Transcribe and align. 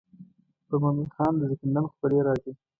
پر 0.67 0.75
مومن 0.81 1.07
خان 1.15 1.33
د 1.37 1.41
زکندن 1.51 1.85
خولې 1.95 2.19
راځي. 2.27 2.51